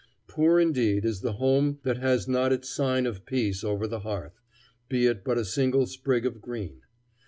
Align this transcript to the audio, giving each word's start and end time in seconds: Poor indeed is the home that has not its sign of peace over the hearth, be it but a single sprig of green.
Poor 0.27 0.59
indeed 0.59 1.05
is 1.05 1.21
the 1.21 1.33
home 1.33 1.77
that 1.83 1.97
has 1.97 2.27
not 2.27 2.51
its 2.51 2.67
sign 2.67 3.05
of 3.05 3.23
peace 3.23 3.63
over 3.63 3.85
the 3.85 3.99
hearth, 3.99 4.41
be 4.89 5.05
it 5.05 5.23
but 5.23 5.37
a 5.37 5.45
single 5.45 5.85
sprig 5.85 6.25
of 6.25 6.41
green. 6.41 6.81